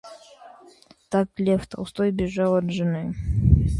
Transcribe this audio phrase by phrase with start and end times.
[1.11, 3.13] Так, Лев Толстой бежал от жены.